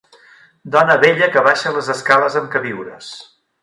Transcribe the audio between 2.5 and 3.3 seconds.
queviures.